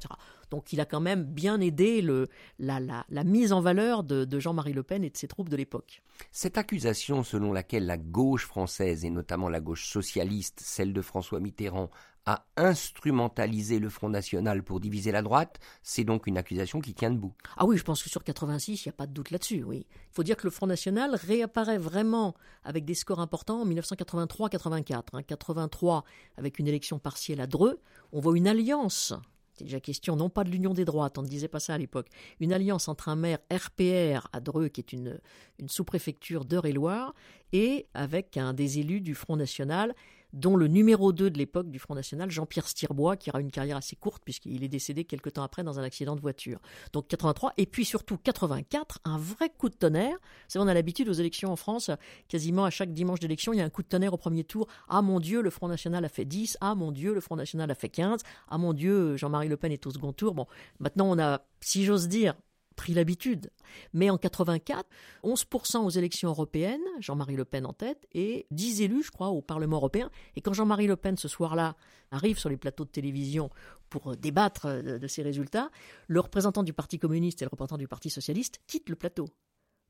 Donc 0.51 0.74
il 0.74 0.81
a 0.81 0.86
quand 0.86 1.00
même 1.00 1.24
bien 1.24 1.59
aidé 1.62 2.01
le, 2.01 2.27
la, 2.59 2.80
la, 2.80 3.24
mise 3.24 3.53
en 3.53 3.62
valeur 3.62 4.03
de 4.03 4.39
Jean-Marie 4.39 4.74
Le 4.74 4.83
Pen 4.83 5.03
et 5.03 5.09
de 5.09 5.18
ses 5.18 5.27
troupes 5.27 5.50
de 5.50 5.56
l'époque. 5.56 6.01
Cette 6.31 6.57
accusation 6.57 7.24
selon 7.24 7.53
laquelle 7.53 7.86
la 7.86 7.97
gauche 7.97 8.45
française, 8.45 9.06
et 9.06 9.09
notamment 9.09 9.50
la 9.50 9.62
gauche 9.62 9.88
socialiste, 9.88 10.59
celle 10.62 10.94
de 10.94 11.01
François 11.01 11.39
Mitterrand, 11.39 11.89
a 12.25 12.45
instrumentalisé 12.57 13.80
le 13.80 13.89
Front 13.89 14.10
National 14.10 14.63
pour 14.63 14.80
diviser 14.80 15.12
la 15.12 15.22
droite, 15.22 15.60
c'est 15.83 16.04
donc 16.04 16.27
une 16.27 16.38
accusation 16.38 16.80
qui 16.81 16.94
tient 16.94 17.12
debout. 17.12 17.33
Ah 17.57 17.66
oui, 17.66 17.77
je 17.77 17.83
pense 17.83 18.01
que 18.01 18.10
sur 18.10 18.24
86, 18.24 18.86
il 18.86 18.88
n'y 18.88 18.89
a 18.89 18.94
pas 18.94 19.07
de 19.07 19.13
doute 19.13 19.31
là-dessus, 19.31 19.63
oui. 19.63 19.86
Il 19.89 20.16
faut 20.16 20.24
dire 20.24 20.36
que 20.36 20.45
le 20.45 20.51
Front 20.51 20.68
National 20.68 21.16
réapparaît 21.16 21.77
vraiment 21.77 22.33
avec 22.63 22.86
des 22.86 22.95
scores 22.95 23.19
importants 23.19 23.62
en 23.62 23.68
1983-84. 23.68 25.24
83 25.24 25.98
hein. 25.98 26.04
avec 26.38 26.60
une 26.60 26.68
élection 26.68 27.00
partielle 27.00 27.42
à 27.42 27.48
Dreux. 27.48 27.80
On 28.12 28.19
voit 28.19 28.36
une 28.36 28.48
alliance 28.48 29.13
c'est 29.56 29.63
déjà 29.63 29.80
question 29.80 30.18
non 30.18 30.30
pas 30.30 30.44
de 30.44 30.50
l'union 30.50 30.74
des 30.74 30.83
droites, 30.83 31.18
on 31.18 31.21
ne 31.21 31.28
disait 31.28 31.48
pas 31.48 31.62
ça 31.62 31.75
à 31.75 31.78
l'époque, 31.78 32.07
une 32.42 32.51
alliance 32.51 32.89
entre 32.89 33.07
un 33.07 33.16
maire 33.16 33.39
RPR 33.51 34.28
à 34.33 34.42
Dreux, 34.42 34.68
qui 34.68 34.81
est 34.81 34.92
une, 34.92 35.19
une 35.60 35.69
sous-préfecture 35.69 36.44
d'Eure-et-Loire, 36.44 37.13
et 37.54 37.88
avec 37.94 38.36
un 38.36 38.54
des 38.54 38.80
élus 38.80 39.00
du 39.00 39.16
Front 39.16 39.38
National 39.38 39.95
dont 40.36 40.58
le 40.58 40.68
numéro 40.68 41.14
2 41.14 41.30
de 41.30 41.38
l'époque 41.38 41.72
du 41.72 41.80
Front 41.80 41.96
National, 41.96 42.30
Jean-Pierre 42.30 42.68
Stirbois, 42.68 43.16
qui 43.16 43.30
aura 43.30 43.40
une 43.40 43.52
carrière 43.52 43.78
assez 43.78 43.96
courte 43.96 44.22
puisqu'il 44.24 44.64
est 44.64 44.68
décédé 44.68 45.06
quelques 45.06 45.34
temps 45.34 45.44
après 45.44 45.64
dans 45.64 45.80
un 45.80 45.84
accident 45.84 46.16
de 46.16 46.22
voiture. 46.22 46.60
Donc 46.92 47.08
83, 47.08 47.54
et 47.58 47.66
puis 47.66 47.86
surtout 47.86 48.18
84, 48.18 49.00
un 49.06 49.18
vrai 49.18 49.50
coup 49.58 49.70
de 49.70 49.76
tonnerre. 49.76 50.18
C'est 50.50 50.60
on 50.60 50.68
a 50.68 50.74
l'habitude 50.74 51.08
aux 51.08 51.14
élections 51.14 51.52
en 51.52 51.56
France, 51.56 51.90
quasiment 52.28 52.66
à 52.66 52.70
chaque 52.70 52.94
dimanche 52.94 53.20
d'élection, 53.22 53.54
il 53.54 53.58
y 53.58 53.62
a 53.62 53.66
un 53.66 53.70
coup 53.70 53.82
de 53.82 53.88
tonnerre 53.88 54.14
au 54.14 54.18
premier 54.18 54.44
tour. 54.44 54.68
Ah 54.90 55.02
mon 55.02 55.22
Dieu, 55.22 55.42
le 55.42 55.50
Front 55.50 55.70
National 55.70 56.04
a 56.04 56.10
fait 56.10 56.26
10. 56.26 56.58
Ah 56.60 56.76
mon 56.76 56.92
Dieu, 56.92 57.14
le 57.14 57.22
Front 57.22 57.38
National 57.38 57.72
a 57.72 57.76
fait 57.76 57.90
15. 57.90 58.22
Ah 58.50 58.58
mon 58.58 58.74
Dieu, 58.74 59.16
Jean-Marie 59.16 59.48
Le 59.48 59.58
Pen 59.58 59.72
est 59.72 59.88
au 59.88 59.92
second 59.92 60.12
tour. 60.12 60.34
Bon, 60.34 60.48
maintenant 60.80 61.10
on 61.10 61.18
a, 61.18 61.42
si 61.62 61.86
j'ose 61.86 62.10
dire, 62.10 62.36
pris 62.75 62.94
l'habitude. 62.94 63.51
Mais 63.94 64.10
en 64.10 64.18
84, 64.18 64.85
11% 65.23 65.78
aux 65.85 65.90
élections 65.90 66.30
européennes, 66.30 66.81
Jean-Marie 67.00 67.35
Le 67.35 67.45
Pen 67.45 67.66
en 67.66 67.73
tête, 67.73 68.06
et 68.14 68.45
10 68.52 68.81
élus, 68.81 69.04
je 69.04 69.11
crois, 69.11 69.30
au 69.30 69.42
Parlement 69.42 69.78
européen. 69.78 70.09
Et 70.35 70.42
quand 70.42 70.54
Jean-Marie 70.54 70.88
Le 70.88 70.95
Pen, 70.95 71.18
ce 71.18 71.28
soir-là, 71.28 71.76
arrive 72.11 72.38
sur 72.38 72.50
les 72.50 72.57
plateaux 72.57 72.85
de 72.85 72.90
télévision 72.90 73.50
pour 73.90 74.16
débattre 74.16 74.68
de, 74.68 75.07
ces 75.07 75.21
résultats, 75.21 75.69
le 76.07 76.19
représentant 76.19 76.64
du 76.64 76.73
Parti 76.73 77.00
communiste 77.00 77.42
et 77.42 77.45
le 77.45 77.50
représentant 77.50 77.78
du 77.78 77.88
Parti 77.88 78.09
socialiste 78.09 78.59
quittent 78.68 78.90
le 78.90 78.95
plateau 78.95 79.28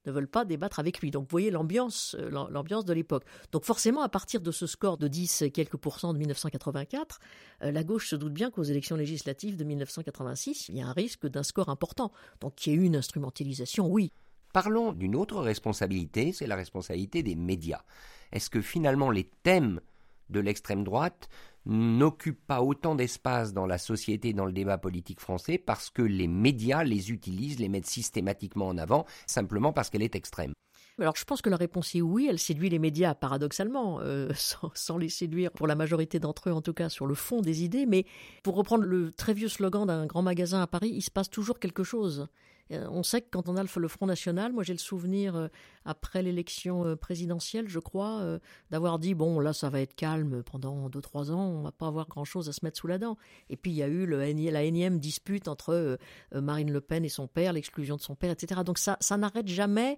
ne 0.06 0.12
veulent 0.12 0.28
pas 0.28 0.46
débattre 0.46 0.80
avec 0.80 1.00
lui. 1.00 1.12
Donc 1.12 1.24
vous 1.24 1.32
voyez 1.32 1.52
l'ambiance, 1.52 2.16
euh, 2.20 2.30
l'ambiance 2.30 2.86
de 2.86 2.94
l'époque. 2.94 3.24
Donc 3.52 3.66
forcément, 3.66 4.02
à 4.02 4.10
partir 4.10 4.42
de 4.42 4.52
ce 4.52 4.68
score 4.68 4.98
de 4.98 5.08
10 5.08 5.44
et 5.44 5.52
quelques 5.52 5.78
pourcents 5.78 6.14
de 6.14 6.20
1984, 6.20 7.20
euh, 7.64 7.72
la 7.72 7.84
gauche 7.84 8.10
se 8.10 8.16
doute 8.16 8.34
bien 8.34 8.52
qu'aux 8.52 8.64
élections 8.64 8.96
législatives 8.96 9.58
de 9.58 9.64
1986, 9.64 10.70
il 10.70 10.78
y 10.78 10.82
a 10.82 10.88
un 10.88 10.94
risque 10.94 11.28
d'un 11.28 11.44
score 11.44 11.70
important. 11.70 12.12
Donc 12.42 12.66
il 12.66 12.74
y 12.74 12.78
a 12.78 12.82
eu 12.82 12.84
une 12.84 12.96
instrumentalisation, 12.96 13.88
oui. 13.88 14.12
Parlons 14.54 14.94
d'une 14.94 15.16
autre 15.16 15.42
responsabilité, 15.42 16.32
c'est 16.32 16.48
la 16.48 16.56
responsabilité 16.56 17.24
des 17.24 17.36
médias. 17.36 17.84
Est-ce 18.32 18.50
que 18.50 18.62
finalement 18.62 19.12
les 19.12 19.30
thèmes 19.44 19.82
de 20.30 20.40
l'extrême 20.40 20.84
droite 20.84 21.30
n'occupent 21.66 22.46
pas 22.46 22.62
autant 22.62 22.96
d'espace 22.96 23.54
dans 23.54 23.66
la 23.66 23.78
société, 23.78 24.34
dans 24.34 24.46
le 24.46 24.52
débat 24.52 24.78
politique 24.78 25.20
français, 25.20 25.58
parce 25.58 25.90
que 25.90 26.02
les 26.02 26.28
médias 26.28 26.84
les 26.84 27.12
utilisent, 27.12 27.60
les 27.60 27.70
mettent 27.70 27.88
systématiquement 27.88 28.68
en 28.68 28.78
avant, 28.78 29.06
simplement 29.28 29.74
parce 29.74 29.90
qu'elle 29.90 30.04
est 30.04 30.16
extrême. 30.16 30.54
Alors 30.98 31.16
je 31.18 31.26
pense 31.26 31.42
que 31.42 31.50
la 31.50 31.58
réponse 31.58 31.94
est 31.96 32.02
oui, 32.02 32.28
elle 32.30 32.40
séduit 32.40 32.70
les 32.70 32.80
médias 32.80 33.16
paradoxalement, 33.16 34.00
euh, 34.00 34.32
sans, 34.74 34.98
les 34.98 35.10
séduire 35.10 35.52
pour 35.52 35.68
la 35.68 35.76
majorité 35.76 36.20
d'entre 36.20 36.50
eux 36.50 36.54
en 36.54 36.62
tout 36.62 36.74
cas 36.74 36.88
sur 36.88 37.06
le 37.06 37.16
fond 37.16 37.42
des 37.42 37.64
idées, 37.64 37.86
mais 37.86 38.06
pour 38.44 38.56
reprendre 38.56 38.86
le 38.86 39.12
très 39.12 39.34
vieux 39.34 39.50
slogan 39.50 39.86
d'un 39.86 40.06
grand 40.06 40.22
magasin 40.22 40.62
à 40.62 40.68
Paris, 40.68 40.92
il 40.94 41.02
se 41.02 41.12
passe 41.12 41.30
toujours 41.30 41.60
quelque 41.60 41.84
chose. 41.84 42.28
Euh, 42.72 42.88
on 42.90 43.04
sait 43.04 43.22
que 43.22 43.28
quand 43.30 43.48
on 43.48 43.58
a 43.58 43.64
le 43.64 43.88
Front 43.88 44.06
National, 44.06 44.52
moi 44.52 44.64
j'ai 44.64 44.74
le 44.74 44.80
souvenir, 44.80 45.36
euh, 45.36 45.48
après 45.86 46.24
l'élection 46.24 46.86
euh, 46.86 46.96
présidentielle, 46.96 47.68
je 47.68 47.80
crois, 47.80 48.40
d'avoir 48.72 49.00
dit, 49.00 49.14
bon, 49.14 49.40
là 49.40 49.54
ça 49.54 49.70
va 49.70 49.82
être 49.82 49.96
calme 49.96 50.44
pendant 50.44 50.90
2-3 50.90 51.32
ans, 51.32 51.48
on 51.48 51.62
va 51.62 51.72
pas 51.72 51.88
avoir 51.88 52.08
grand-chose 52.08 52.50
à 52.50 52.54
se 52.54 52.64
mettre 52.64 52.78
sous 52.78 52.88
la 52.88 52.98
dent. 52.98 53.18
Et 53.50 53.58
puis 53.58 53.72
il 53.72 53.78
y 53.78 53.84
a 53.84 53.88
eu 53.88 54.06
le, 54.06 54.18
la 54.18 54.64
énième 54.64 55.00
dispute 55.00 55.48
entre 55.48 55.98
Marine 56.34 56.72
Le 56.72 56.82
Pen 56.82 57.06
et 57.06 57.10
son 57.10 57.28
père, 57.28 57.54
l'exclusion 57.54 57.96
de 57.96 58.02
son 58.02 58.16
père, 58.16 58.32
etc. 58.32 58.62
Donc 58.66 58.78
ça, 58.78 58.98
ça 59.00 59.18
n'arrête 59.18 59.48
jamais. 59.48 59.98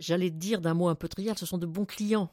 J'allais 0.00 0.30
dire 0.30 0.60
d'un 0.60 0.74
mot 0.74 0.88
un 0.88 0.94
peu 0.94 1.08
trivial, 1.08 1.36
ce 1.38 1.46
sont 1.46 1.58
de 1.58 1.66
bons 1.66 1.86
clients. 1.86 2.30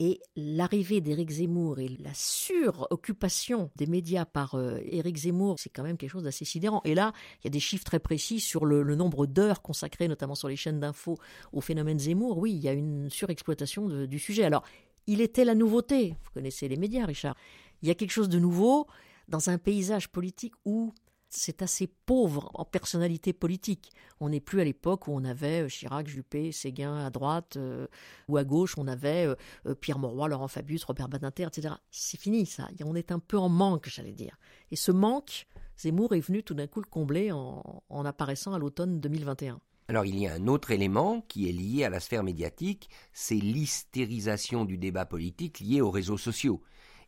Et 0.00 0.20
l'arrivée 0.34 1.00
d'Éric 1.00 1.30
Zemmour 1.30 1.78
et 1.78 1.88
la 2.00 2.12
suroccupation 2.14 3.70
des 3.76 3.86
médias 3.86 4.24
par 4.24 4.56
euh, 4.56 4.78
Éric 4.84 5.18
Zemmour, 5.18 5.60
c'est 5.60 5.70
quand 5.70 5.84
même 5.84 5.96
quelque 5.96 6.10
chose 6.10 6.24
d'assez 6.24 6.44
sidérant. 6.44 6.80
Et 6.84 6.96
là, 6.96 7.12
il 7.40 7.44
y 7.44 7.48
a 7.48 7.50
des 7.50 7.60
chiffres 7.60 7.84
très 7.84 8.00
précis 8.00 8.40
sur 8.40 8.66
le, 8.66 8.82
nombre 8.96 9.26
d'heures 9.26 9.62
consacrées, 9.62 10.08
notamment 10.08 10.34
sur 10.34 10.48
les 10.48 10.56
chaînes 10.56 10.80
d'infos, 10.80 11.18
au 11.52 11.60
phénomène 11.60 12.00
Zemmour. 12.00 12.38
Oui, 12.38 12.52
il 12.52 12.60
y 12.60 12.68
a 12.68 12.72
une 12.72 13.08
surexploitation 13.08 13.88
du 14.06 14.18
sujet. 14.18 14.42
Alors, 14.42 14.64
il 15.06 15.20
était 15.20 15.44
la 15.44 15.54
nouveauté. 15.54 16.16
Vous 16.24 16.30
connaissez 16.32 16.66
les 16.66 16.76
médias, 16.76 17.06
Richard. 17.06 17.36
Il 17.82 17.88
y 17.88 17.90
a 17.90 17.94
quelque 17.94 18.10
chose 18.10 18.28
de 18.28 18.38
nouveau 18.38 18.88
dans 19.28 19.48
un 19.50 19.58
paysage 19.58 20.08
politique 20.08 20.54
où 20.64 20.92
c'est 21.36 21.62
assez 21.62 21.86
pauvre 21.86 22.50
en 22.54 22.64
personnalité 22.64 23.32
politique. 23.32 23.90
On 24.20 24.28
n'est 24.28 24.40
plus 24.40 24.60
à 24.60 24.64
l'époque 24.64 25.08
où 25.08 25.12
on 25.12 25.24
avait 25.24 25.62
euh, 25.62 25.68
Chirac, 25.68 26.06
Juppé, 26.06 26.52
Séguin 26.52 26.96
à 27.04 27.10
droite, 27.10 27.56
euh, 27.56 27.86
ou 28.28 28.36
à 28.36 28.44
gauche, 28.44 28.76
on 28.78 28.86
avait 28.86 29.26
euh, 29.66 29.74
Pierre 29.74 29.98
Mauroy, 29.98 30.28
Laurent 30.28 30.48
Fabius, 30.48 30.84
Robert 30.84 31.08
Badinter, 31.08 31.44
etc. 31.44 31.74
C'est 31.90 32.20
fini 32.20 32.46
ça. 32.46 32.68
On 32.84 32.94
est 32.94 33.12
un 33.12 33.18
peu 33.18 33.38
en 33.38 33.48
manque, 33.48 33.88
j'allais 33.88 34.12
dire. 34.12 34.36
Et 34.70 34.76
ce 34.76 34.92
manque, 34.92 35.46
Zemmour 35.78 36.14
est 36.14 36.20
venu 36.20 36.42
tout 36.42 36.54
d'un 36.54 36.66
coup 36.66 36.80
le 36.80 36.88
combler 36.88 37.32
en, 37.32 37.82
en 37.88 38.04
apparaissant 38.04 38.52
à 38.54 38.58
l'automne 38.58 39.00
2021. 39.00 39.60
Alors 39.88 40.06
il 40.06 40.18
y 40.18 40.26
a 40.26 40.32
un 40.32 40.46
autre 40.46 40.70
élément 40.70 41.20
qui 41.28 41.46
est 41.48 41.52
lié 41.52 41.84
à 41.84 41.90
la 41.90 42.00
sphère 42.00 42.22
médiatique, 42.22 42.88
c'est 43.12 43.34
l'hystérisation 43.34 44.64
du 44.64 44.78
débat 44.78 45.04
politique 45.04 45.60
lié 45.60 45.82
aux 45.82 45.90
réseaux 45.90 46.16
sociaux. 46.16 46.62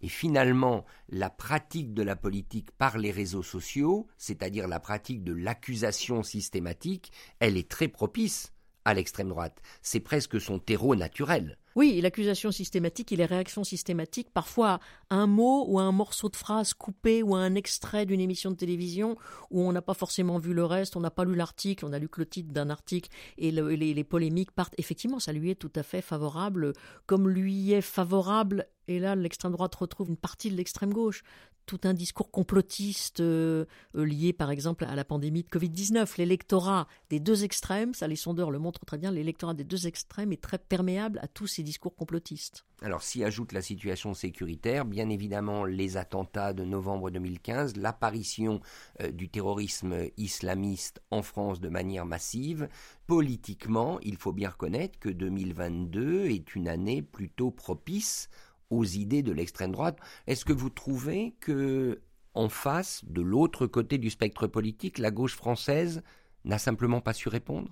Et 0.06 0.08
finalement, 0.08 0.84
la 1.08 1.30
pratique 1.30 1.92
de 1.92 2.04
la 2.04 2.14
politique 2.14 2.70
par 2.70 2.96
les 2.96 3.10
réseaux 3.10 3.42
sociaux, 3.42 4.06
c'est-à-dire 4.16 4.68
la 4.68 4.78
pratique 4.78 5.24
de 5.24 5.32
l'accusation 5.32 6.22
systématique, 6.22 7.10
elle 7.40 7.56
est 7.56 7.68
très 7.68 7.88
propice 7.88 8.52
à 8.86 8.94
l'extrême 8.94 9.28
droite. 9.28 9.60
C'est 9.82 10.00
presque 10.00 10.40
son 10.40 10.60
terreau 10.60 10.94
naturel. 10.94 11.58
Oui, 11.74 12.00
l'accusation 12.00 12.52
systématique 12.52 13.12
et 13.12 13.16
les 13.16 13.26
réactions 13.26 13.64
systématiques, 13.64 14.30
parfois 14.32 14.78
un 15.10 15.26
mot 15.26 15.66
ou 15.68 15.78
un 15.78 15.92
morceau 15.92 16.30
de 16.30 16.36
phrase 16.36 16.72
coupé 16.72 17.22
ou 17.22 17.34
un 17.34 17.54
extrait 17.54 18.06
d'une 18.06 18.20
émission 18.20 18.50
de 18.50 18.56
télévision 18.56 19.16
où 19.50 19.60
on 19.60 19.72
n'a 19.72 19.82
pas 19.82 19.92
forcément 19.92 20.38
vu 20.38 20.54
le 20.54 20.64
reste, 20.64 20.96
on 20.96 21.00
n'a 21.00 21.10
pas 21.10 21.24
lu 21.24 21.34
l'article, 21.34 21.84
on 21.84 21.92
a 21.92 21.98
lu 21.98 22.08
que 22.08 22.20
le 22.20 22.26
titre 22.26 22.52
d'un 22.52 22.70
article 22.70 23.10
et 23.36 23.50
les, 23.50 23.92
les, 23.92 24.04
polémiques 24.04 24.52
partent. 24.52 24.74
Effectivement, 24.78 25.18
ça 25.18 25.32
lui 25.32 25.50
est 25.50 25.56
tout 25.56 25.72
à 25.74 25.82
fait 25.82 26.00
favorable, 26.00 26.72
comme 27.06 27.28
lui 27.28 27.72
est 27.72 27.82
favorable 27.82 28.66
et 28.88 28.98
là, 28.98 29.16
l'extrême 29.16 29.52
droite 29.52 29.74
retrouve 29.74 30.08
une 30.08 30.16
partie 30.16 30.50
de 30.50 30.56
l'extrême 30.56 30.92
gauche 30.92 31.24
tout 31.66 31.80
un 31.84 31.94
discours 31.94 32.30
complotiste 32.30 33.20
euh, 33.20 33.66
euh, 33.96 34.04
lié 34.04 34.32
par 34.32 34.50
exemple 34.50 34.84
à 34.84 34.94
la 34.94 35.04
pandémie 35.04 35.42
de 35.42 35.48
Covid-19. 35.48 36.14
L'électorat 36.16 36.86
des 37.10 37.20
deux 37.20 37.44
extrêmes, 37.44 37.92
ça 37.92 38.06
les 38.06 38.16
sondeurs 38.16 38.50
le 38.50 38.58
montrent 38.58 38.86
très 38.86 38.98
bien, 38.98 39.10
l'électorat 39.10 39.54
des 39.54 39.64
deux 39.64 39.86
extrêmes 39.86 40.32
est 40.32 40.40
très 40.40 40.58
perméable 40.58 41.18
à 41.22 41.28
tous 41.28 41.46
ces 41.46 41.62
discours 41.62 41.94
complotistes. 41.94 42.64
Alors 42.82 43.02
s'y 43.02 43.24
ajoute 43.24 43.52
la 43.52 43.62
situation 43.62 44.14
sécuritaire, 44.14 44.84
bien 44.84 45.08
évidemment 45.08 45.64
les 45.64 45.96
attentats 45.96 46.52
de 46.52 46.64
novembre 46.64 47.10
2015, 47.10 47.76
l'apparition 47.76 48.60
euh, 49.00 49.10
du 49.10 49.28
terrorisme 49.28 49.96
islamiste 50.16 51.00
en 51.10 51.22
France 51.22 51.60
de 51.60 51.68
manière 51.68 52.06
massive. 52.06 52.68
Politiquement, 53.06 53.98
il 54.02 54.16
faut 54.16 54.32
bien 54.32 54.50
reconnaître 54.50 54.98
que 54.98 55.08
2022 55.08 56.26
est 56.26 56.54
une 56.54 56.68
année 56.68 57.02
plutôt 57.02 57.50
propice 57.50 58.28
aux 58.70 58.84
idées 58.84 59.22
de 59.22 59.32
l'extrême 59.32 59.72
droite. 59.72 59.98
Est-ce 60.26 60.44
que 60.44 60.52
vous 60.52 60.70
trouvez 60.70 61.34
que, 61.40 62.00
en 62.34 62.48
face, 62.48 63.04
de 63.06 63.22
l'autre 63.22 63.66
côté 63.66 63.98
du 63.98 64.10
spectre 64.10 64.46
politique, 64.46 64.98
la 64.98 65.10
gauche 65.10 65.34
française 65.34 66.02
n'a 66.44 66.58
simplement 66.58 67.00
pas 67.00 67.12
su 67.12 67.28
répondre? 67.28 67.70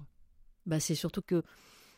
Bah, 0.66 0.80
C'est 0.80 0.94
surtout 0.94 1.22
que 1.22 1.42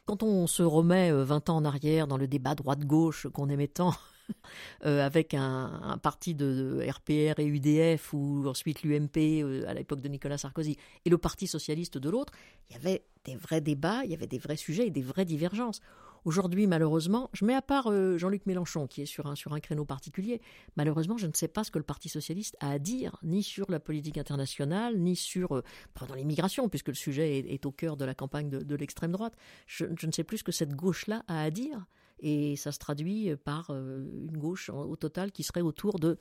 quand 0.07 0.23
on 0.23 0.47
se 0.47 0.63
remet 0.63 1.11
20 1.11 1.49
euh, 1.49 1.53
ans 1.53 1.57
en 1.57 1.65
arrière 1.65 2.07
dans 2.07 2.17
le 2.17 2.29
débat 2.29 2.55
droite-gauche 2.55 3.27
qu'on 3.33 3.49
aimait 3.49 3.69
tant, 3.69 3.93
euh, 4.87 5.05
avec 5.05 5.35
un, 5.35 5.99
parti 6.03 6.35
de, 6.35 6.85
RPR 6.89 7.41
et 7.41 7.47
UDF, 7.47 8.15
ou 8.15 8.47
ensuite 8.47 8.83
l'UMP 8.83 9.43
euh, 9.43 9.65
à 9.67 9.75
l'époque 9.75 10.01
de 10.01 10.09
Nicolas 10.09 10.39
Sarkozy, 10.39 10.77
et 11.05 11.11
le 11.11 11.19
Parti 11.19 11.47
socialiste 11.47 11.99
de 11.99 12.09
l'autre, 12.09 12.33
il 12.71 12.75
y 12.75 12.77
avait 12.77 13.05
des 13.25 13.37
vrais 13.37 13.61
débats, 13.61 14.05
il 14.05 14.11
y 14.11 14.15
avait 14.15 14.27
des 14.29 14.39
vrais 14.39 14.57
sujets 14.57 14.87
et 14.87 14.91
des 14.91 15.03
vraies 15.03 15.25
divergences. 15.25 15.81
Aujourd'hui, 16.27 16.67
malheureusement, 16.67 17.31
je 17.35 17.45
mets 17.45 17.55
à 17.55 17.63
part 17.63 17.87
euh, 17.87 18.19
Jean-Luc 18.19 18.47
Mélenchon, 18.47 18.89
qui 18.89 19.01
est 19.01 19.07
sur 19.07 19.29
un, 19.29 19.37
sur 19.37 19.53
un 19.53 19.61
créneau 19.61 19.85
particulier, 19.85 20.41
malheureusement, 20.75 21.17
je 21.17 21.29
ne 21.29 21.33
sais 21.33 21.47
pas 21.47 21.63
ce 21.63 21.71
que 21.71 21.79
le 21.79 21.85
Parti 21.85 22.09
socialiste 22.09 22.57
a 22.59 22.73
à 22.73 22.81
dire, 22.81 23.17
ni 23.23 23.45
sur 23.45 23.71
la 23.71 23.79
politique 23.79 24.19
internationale, 24.19 24.99
ni 24.99 25.15
sur, 25.15 25.55
euh, 25.55 25.63
l'immigration, 26.17 26.69
puisque 26.69 26.89
le 26.89 26.95
sujet 26.95 27.39
est, 27.39 27.65
au 27.65 27.71
cœur 27.71 27.97
de 27.97 28.05
la 28.05 28.13
campagne 28.13 28.49
de, 28.49 28.75
l'extrême 28.75 29.13
droite. 29.13 29.35
Je, 29.69 29.85
ne 29.85 30.11
sais 30.11 30.25
plus 30.25 30.39
ce 30.39 30.43
que 30.43 30.51
cette 30.51 30.75
gauche-là 30.75 31.23
a 31.29 31.43
à 31.43 31.51
dire, 31.51 31.87
et 32.19 32.57
ça 32.57 32.73
se 32.73 32.81
traduit 32.81 33.37
par 33.37 33.71
euh, 33.71 34.05
une 34.29 34.37
gauche 34.37 34.69
au 34.69 34.97
total 34.97 35.31
qui 35.31 35.45
serait 35.45 35.61
autour 35.61 36.01
de 36.01 36.19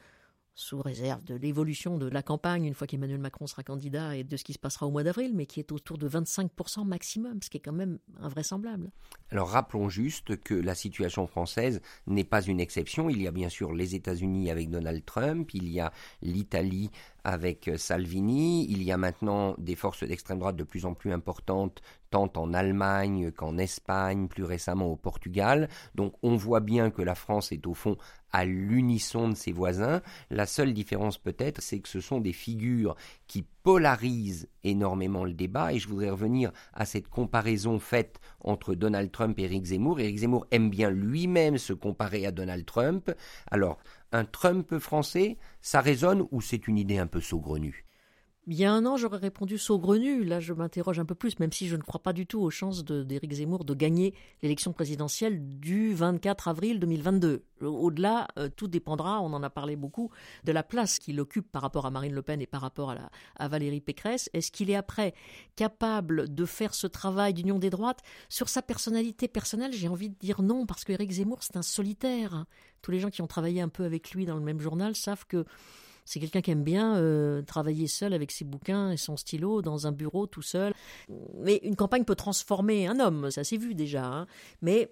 sous 0.56 0.82
réserve 0.82 1.24
de 1.26 1.36
l'évolution 1.36 1.98
de 1.98 2.08
la 2.08 2.24
campagne 2.24 2.66
une 2.66 2.74
fois 2.74 2.88
qu'Emmanuel 2.88 3.20
Macron 3.20 3.46
sera 3.46 3.62
candidat 3.62 4.16
et 4.16 4.24
de 4.24 4.38
ce 4.38 4.44
qui 4.44 4.54
se 4.54 4.60
passera 4.60 4.88
au 4.88 4.92
mois 4.92 5.04
d'avril, 5.04 5.34
mais 5.36 5.46
qui 5.46 5.60
est 5.60 5.72
autour 5.72 5.98
de 5.98 6.10
25% 6.10 6.86
maximum, 6.86 7.40
ce 7.44 7.50
qui 7.50 7.58
est 7.58 7.62
quand 7.62 7.74
même 7.74 8.00
invraisemblable. 8.22 8.90
Alors 9.32 9.50
rappelons 9.50 9.90
juste 9.90 10.42
que 10.42 10.54
la 10.54 10.74
situation 10.74 11.28
française 11.28 11.82
n'est 12.08 12.24
pas 12.24 12.42
une 12.42 12.62
exception. 12.62 13.10
Il 13.10 13.22
y 13.22 13.28
a 13.28 13.32
bien 13.32 13.50
sûr 13.50 13.74
les 13.74 13.96
États-Unis 13.96 14.50
avec 14.50 14.70
Donald 14.70 15.04
Trump, 15.06 15.54
il 15.54 15.70
y 15.70 15.82
a 15.82 15.92
l'Italie 16.22 16.90
avec 17.26 17.72
Salvini, 17.78 18.72
il 18.72 18.84
y 18.84 18.92
a 18.92 18.98
maintenant 18.98 19.56
des 19.58 19.76
forces 19.76 20.04
d'extrême 20.04 20.38
droite 20.38 20.56
de 20.56 20.64
plus 20.64 20.86
en 20.86 20.94
plus 20.94 21.12
importantes 21.12 21.82
tant 22.12 22.32
en 22.38 22.54
Allemagne 22.54 23.32
qu'en 23.32 23.58
Espagne, 23.58 24.28
plus 24.28 24.44
récemment 24.44 24.86
au 24.86 24.96
Portugal. 24.96 25.68
Donc 25.96 26.14
on 26.22 26.36
voit 26.36 26.60
bien 26.60 26.92
que 26.92 27.02
la 27.02 27.16
France 27.16 27.52
est 27.52 27.66
au 27.66 27.74
fond 27.74 27.98
à 28.32 28.46
l'unisson 28.46 29.30
de 29.30 29.36
ses 29.36 29.52
voisins. 29.52 30.02
La 30.30 30.46
seule 30.46 30.74
différence 30.74 31.18
peut-être, 31.18 31.62
c'est 31.62 31.80
que 31.80 31.90
ce 31.90 32.00
sont 32.00 32.20
des 32.20 32.32
figures 32.32 32.96
qui 33.28 33.44
polarisent 33.66 34.48
énormément 34.64 35.26
le 35.26 35.34
débat. 35.34 35.74
Et 35.74 35.80
je 35.80 35.88
voudrais 35.88 36.12
revenir 36.12 36.52
à 36.76 36.86
cette 36.86 37.10
comparaison 37.10 37.80
faite 37.80 38.20
entre 38.40 38.76
Donald 38.76 39.12
Trump 39.12 39.40
et 39.40 39.46
Eric 39.46 39.66
Zemmour. 39.66 40.00
Eric 40.00 40.20
Zemmour 40.20 40.46
aime 40.52 40.70
bien 40.70 40.92
lui-même 40.92 41.58
se 41.58 41.74
comparer 41.74 42.28
à 42.28 42.32
Donald 42.32 42.64
Trump. 42.64 43.12
Alors, 43.50 43.80
un 44.12 44.24
Trump 44.24 44.78
français, 44.78 45.40
ça 45.62 45.82
résonne 45.82 46.28
ou 46.30 46.42
c'est 46.42 46.68
une 46.68 46.78
idée 46.78 47.00
un 47.00 47.08
peu 47.08 47.22
saugrenue? 47.22 47.85
Il 48.48 48.54
y 48.54 48.66
un 48.66 48.86
an, 48.86 48.96
j'aurais 48.96 49.18
répondu 49.18 49.58
saugrenu. 49.58 50.24
Là, 50.24 50.40
je 50.40 50.54
m'interroge 50.54 51.00
un 51.00 51.06
peu 51.06 51.16
plus, 51.16 51.40
même 51.40 51.52
si 51.52 51.68
je 51.68 51.76
ne 51.76 51.82
crois 51.82 52.02
pas 52.02 52.14
du 52.14 52.28
tout 52.28 52.40
aux 52.40 52.52
chances 52.52 52.86
d'Éric 52.86 53.34
Zemmour 53.34 53.66
de 53.66 53.74
gagner 53.74 54.14
l'élection 54.44 54.72
présidentielle 54.72 55.60
du 55.60 55.96
24 55.96 56.48
avril 56.48 56.80
2022. 56.80 57.44
Au-delà, 57.62 58.28
euh, 58.38 58.50
tout 58.56 58.68
dépendra, 58.68 59.20
on 59.22 59.34
en 59.34 59.42
a 59.42 59.50
parlé 59.50 59.76
beaucoup, 59.76 60.12
de 60.44 60.52
la 60.52 60.62
place 60.62 61.00
qu'il 61.00 61.20
occupe 61.20 61.52
par 61.52 61.64
rapport 61.64 61.88
à 61.88 61.92
Marine 61.92 62.14
Le 62.14 62.22
Pen 62.22 62.40
et 62.40 62.46
par 62.46 62.62
rapport 62.62 62.92
à, 62.92 63.10
à 63.36 63.48
Valérie 63.48 63.82
Pécresse. 63.82 64.30
Est-ce 64.34 64.52
qu'il 64.52 64.70
est 64.70 64.76
après 64.76 65.16
capable 65.56 66.34
de 66.34 66.46
faire 66.46 66.76
ce 66.76 66.86
travail 66.86 67.34
d'union 67.34 67.58
des 67.58 67.72
droites? 67.72 68.02
Sur 68.30 68.50
sa 68.50 68.62
personnalité 68.62 69.28
personnelle, 69.28 69.74
j'ai 69.74 69.88
envie 69.88 70.10
de 70.10 70.16
dire 70.20 70.44
non, 70.44 70.68
parce 70.68 70.84
qu'Éric 70.84 71.12
Zemmour, 71.12 71.42
c'est 71.42 71.58
un 71.58 71.64
solitaire. 71.64 72.46
Tous 72.84 72.92
les 72.92 73.00
gens 73.00 73.10
qui 73.10 73.24
ont 73.24 73.28
travaillé 73.28 73.62
un 73.62 73.70
peu 73.70 73.86
avec 73.86 74.12
lui 74.12 74.28
dans 74.28 74.36
le 74.36 74.44
même 74.44 74.60
journal 74.60 74.96
savent 74.96 75.26
que 75.26 75.46
c'est 76.06 76.20
quelqu'un 76.20 76.42
qui 76.42 76.52
aime 76.52 76.64
bien 76.64 76.96
euh, 76.98 77.42
travailler 77.42 77.88
seul 77.88 78.14
avec 78.14 78.32
ses 78.32 78.46
bouquins 78.46 78.92
et 78.92 78.98
son 78.98 79.18
stylo 79.18 79.62
dans 79.62 79.88
un 79.88 79.92
bureau 79.92 80.28
tout 80.28 80.44
seul. 80.44 80.74
Mais 81.40 81.60
une 81.64 81.76
campagne 81.76 82.06
peut 82.06 82.16
transformer 82.16 82.88
un 82.88 83.00
homme, 83.00 83.32
ça 83.32 83.44
s'est 83.44 83.58
vu 83.58 83.74
déjà. 83.74 84.06
Hein. 84.06 84.28
Mais 84.62 84.92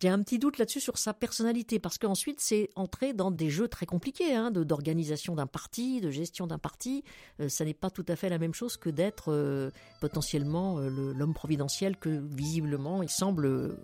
j'ai 0.00 0.08
un 0.08 0.20
petit 0.20 0.38
doute 0.38 0.58
là-dessus 0.58 0.80
sur 0.80 0.98
sa 0.98 1.14
personnalité, 1.14 1.78
parce 1.78 1.98
qu'ensuite, 1.98 2.40
c'est 2.40 2.70
entrer 2.74 3.12
dans 3.12 3.30
des 3.30 3.50
jeux 3.50 3.68
très 3.68 3.86
compliqués 3.86 4.34
hein, 4.34 4.50
d'organisation 4.50 5.36
d'un 5.36 5.46
parti, 5.46 6.00
de 6.00 6.10
gestion 6.10 6.46
d'un 6.46 6.58
parti. 6.58 7.04
Euh, 7.40 7.48
ça 7.48 7.64
n'est 7.64 7.74
pas 7.74 7.90
tout 7.90 8.06
à 8.08 8.16
fait 8.16 8.28
la 8.28 8.38
même 8.38 8.54
chose 8.54 8.76
que 8.76 8.90
d'être 8.90 9.30
euh, 9.30 9.70
potentiellement 10.00 10.80
l'homme 10.80 11.34
providentiel 11.34 11.96
que 11.98 12.08
visiblement 12.08 13.02
il 13.02 13.08
semble 13.08 13.76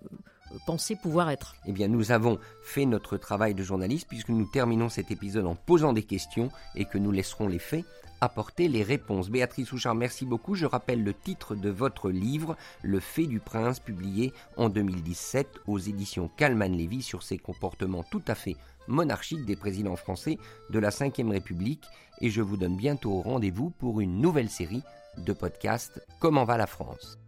penser 0.67 0.97
pouvoir 0.97 1.31
être. 1.31 1.55
Eh 1.67 1.73
bien, 1.73 1.89
nous 1.89 2.13
avons 2.13 2.39
fait 2.63 2.87
notre 2.87 3.17
travail 3.17 3.55
de 3.55 3.63
journaliste 3.63 4.07
puisque 4.09 4.29
nous 4.29 4.47
terminons 4.47 4.89
cet 4.89 5.11
épisode 5.11 5.47
en 5.47 5.55
posant 5.55 5.93
des 5.93 6.03
questions 6.03 6.51
et 6.75 6.85
que 6.85 6.99
nous 6.99 7.13
laisserons 7.13 7.49
les 7.49 7.59
faits 7.59 7.85
apporter 8.23 8.69
les 8.69 8.85
réponses. 8.85 9.31
Béatrice 9.31 9.73
Houchard, 9.73 9.97
merci 9.97 10.25
beaucoup. 10.25 10.55
Je 10.55 10.65
rappelle 10.65 11.03
le 11.03 11.13
titre 11.13 11.57
de 11.57 11.71
votre 11.71 12.09
livre, 12.09 12.57
Le 12.83 13.01
fait 13.01 13.27
du 13.27 13.41
prince, 13.41 13.81
publié 13.81 14.33
en 14.57 14.69
2017 14.69 15.49
aux 15.67 15.79
éditions 15.79 16.31
Calman 16.37 16.69
Lévy 16.69 17.03
sur 17.03 17.25
ces 17.25 17.37
comportements 17.37 18.05
tout 18.05 18.23
à 18.29 18.37
fait 18.37 18.57
monarchiques 18.87 19.45
des 19.45 19.57
présidents 19.57 19.97
français 19.97 20.39
de 20.71 20.79
la 20.79 20.91
Ve 20.91 21.31
République. 21.31 21.85
Et 22.21 22.31
je 22.31 22.43
vous 22.43 22.57
donne 22.57 22.77
bientôt 22.77 23.21
rendez-vous 23.21 23.71
pour 23.71 24.01
une 24.01 24.21
nouvelle 24.21 24.51
série 24.51 24.85
de 25.19 25.33
podcast 25.33 26.01
Comment 26.21 26.45
va 26.45 26.57
la 26.57 26.69
France? 26.69 27.19